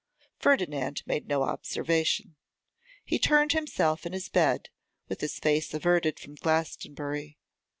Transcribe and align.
Ferdinand 0.39 1.03
made 1.05 1.27
no 1.27 1.43
observation. 1.43 2.35
He 3.05 3.19
turned 3.19 3.51
himself 3.51 4.03
in 4.03 4.13
his 4.13 4.29
bed, 4.29 4.69
with 5.07 5.21
his 5.21 5.37
face 5.37 5.75
averted 5.75 6.19
from 6.19 6.33
Glastonbury. 6.33 7.37